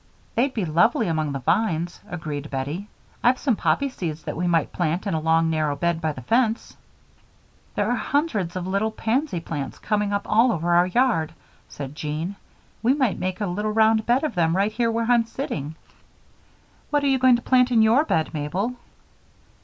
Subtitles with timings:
[0.33, 2.87] "They'd be lovely among the vines," agreed Bettie.
[3.23, 6.23] "I've some poppy seeds that we might plant in a long narrow bed by the
[6.23, 6.75] fence."
[7.75, 11.35] "There are hundreds of little pansy plants coming up all over our yard,"
[11.69, 12.35] said Jean.
[12.81, 15.75] "We might make a little round bed of them right here where I'm sitting.
[16.89, 18.77] What are you going to plant in your bed, Mabel?"